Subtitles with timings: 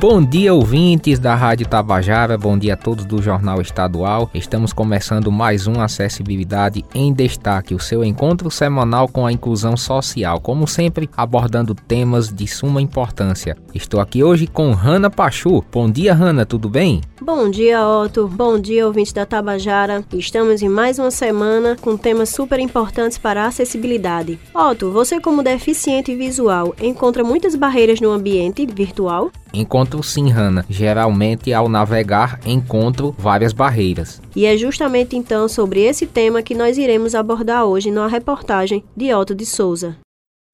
[0.00, 4.28] Bom dia, ouvintes da Rádio Tabajara, bom dia a todos do Jornal Estadual.
[4.34, 10.40] Estamos começando mais um Acessibilidade em Destaque, o seu encontro semanal com a inclusão social,
[10.40, 13.56] como sempre abordando temas de suma importância.
[13.74, 15.64] Estou aqui hoje com Hanna Pachu.
[15.70, 17.00] Bom dia, Hanna, tudo bem?
[17.20, 18.26] Bom dia, Otto.
[18.26, 20.04] Bom dia, ouvintes da Tabajara.
[20.14, 24.38] Estamos em mais uma semana com temas super importantes para a acessibilidade.
[24.52, 29.30] Otto, você como deficiente visual encontra muitas barreiras no ambiente virtual?
[29.52, 30.64] Encontro sim, Hanna.
[30.68, 34.20] Geralmente, ao navegar, encontro várias barreiras.
[34.34, 39.12] E é justamente então sobre esse tema que nós iremos abordar hoje na reportagem de
[39.14, 39.96] Otto de Souza.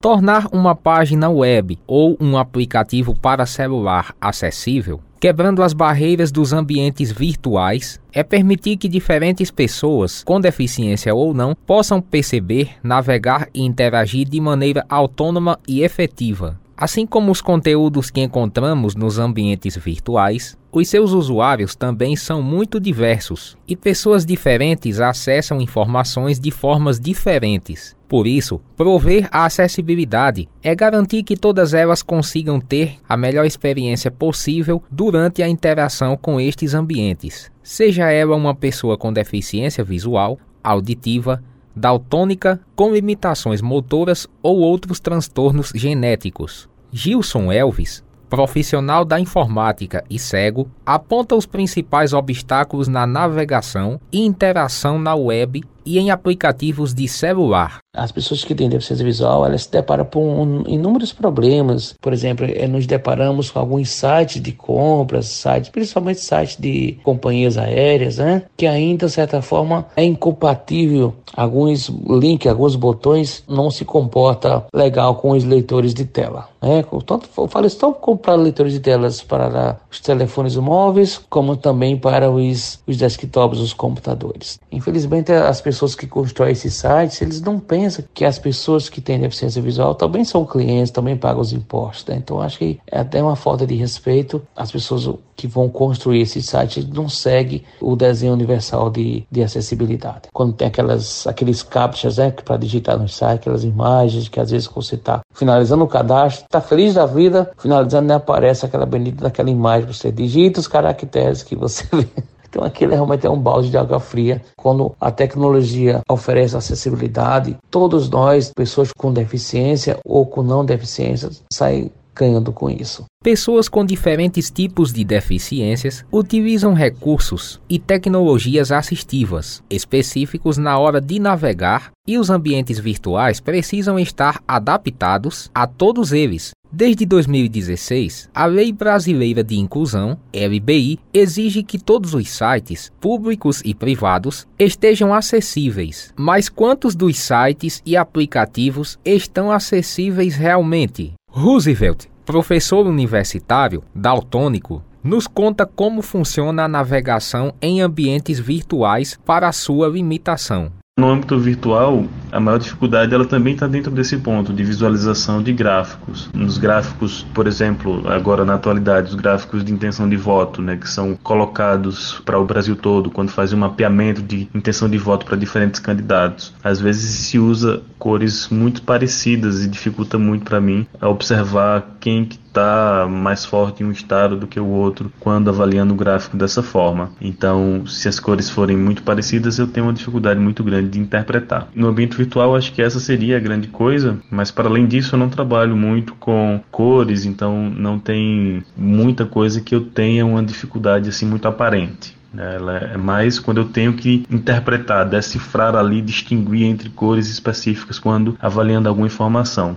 [0.00, 7.10] Tornar uma página web ou um aplicativo para celular acessível, quebrando as barreiras dos ambientes
[7.10, 14.28] virtuais, é permitir que diferentes pessoas, com deficiência ou não, possam perceber, navegar e interagir
[14.28, 16.60] de maneira autônoma e efetiva.
[16.80, 22.78] Assim como os conteúdos que encontramos nos ambientes virtuais, os seus usuários também são muito
[22.78, 27.96] diversos e pessoas diferentes acessam informações de formas diferentes.
[28.06, 34.08] Por isso, prover a acessibilidade é garantir que todas elas consigam ter a melhor experiência
[34.08, 41.42] possível durante a interação com estes ambientes, seja ela uma pessoa com deficiência visual, auditiva,
[41.78, 46.68] daltônica com limitações motoras ou outros transtornos genéticos.
[46.92, 54.98] Gilson Elvis, profissional da informática e cego, aponta os principais obstáculos na navegação e interação
[54.98, 57.78] na web e em aplicativos de celular.
[57.96, 61.94] As pessoas que têm deficiência visual, elas se deparam com inúmeros problemas.
[62.00, 67.56] Por exemplo, eh, nos deparamos com alguns sites de compras, sites, principalmente sites de companhias
[67.56, 68.42] aéreas, né?
[68.56, 71.14] Que ainda, de certa forma, é incompatível.
[71.34, 76.48] Alguns links, alguns botões não se comporta legal com os leitores de tela.
[76.62, 76.84] Né?
[77.06, 81.96] Tanto, eu falo isso tanto comprar leitores de telas para os telefones móveis, como também
[81.96, 84.58] para os, os desktops, os computadores.
[84.70, 89.00] Infelizmente, as pessoas pessoas que constroem esses sites, eles não pensam que as pessoas que
[89.00, 92.04] têm deficiência visual também são clientes, também pagam os impostos.
[92.06, 92.16] Né?
[92.16, 94.42] Então, acho que é até uma falta de respeito.
[94.56, 100.22] As pessoas que vão construir esse site não seguem o desenho universal de, de acessibilidade.
[100.32, 104.66] Quando tem aquelas, aqueles captchas né, para digitar no site, aquelas imagens que às vezes
[104.66, 109.48] você está finalizando o cadastro, está feliz da vida, finalizando, né, aparece aquela bonita daquela
[109.48, 112.08] imagem, você digita os caracteres que você vê.
[112.48, 114.42] Então aquilo realmente é um balde de água fria.
[114.56, 121.90] Quando a tecnologia oferece acessibilidade, todos nós, pessoas com deficiência ou com não deficiência, saem
[122.18, 123.04] ganhando com isso.
[123.22, 131.18] Pessoas com diferentes tipos de deficiências utilizam recursos e tecnologias assistivas específicos na hora de
[131.18, 136.50] navegar e os ambientes virtuais precisam estar adaptados a todos eles.
[136.70, 143.74] Desde 2016, a Lei Brasileira de Inclusão, LBI, exige que todos os sites, públicos e
[143.74, 146.12] privados, estejam acessíveis.
[146.14, 151.14] Mas quantos dos sites e aplicativos estão acessíveis realmente?
[151.30, 159.88] Roosevelt, professor universitário daltônico, nos conta como funciona a navegação em ambientes virtuais para sua
[159.88, 160.70] limitação.
[160.98, 165.52] No âmbito virtual, a maior dificuldade ela também está dentro desse ponto de visualização de
[165.52, 166.28] gráficos.
[166.34, 170.88] Nos gráficos, por exemplo, agora na atualidade, os gráficos de intenção de voto, né, que
[170.88, 175.36] são colocados para o Brasil todo quando faz um mapeamento de intenção de voto para
[175.36, 176.54] diferentes candidatos.
[176.62, 182.38] Às vezes se usa cores muito parecidas e dificulta muito para mim observar quem que
[182.58, 186.62] está mais forte em um estado do que o outro quando avaliando o gráfico dessa
[186.62, 187.10] forma.
[187.20, 191.68] Então, se as cores forem muito parecidas, eu tenho uma dificuldade muito grande de interpretar.
[191.74, 195.18] No ambiente virtual, acho que essa seria a grande coisa, mas para além disso, eu
[195.18, 201.08] não trabalho muito com cores, então não tem muita coisa que eu tenha uma dificuldade
[201.08, 202.18] assim muito aparente.
[202.36, 208.36] Ela é mais quando eu tenho que interpretar, decifrar ali, distinguir entre cores específicas quando
[208.40, 209.76] avaliando alguma informação.